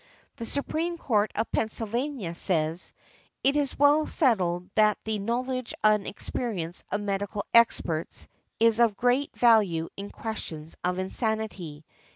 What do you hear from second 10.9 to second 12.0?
insanity."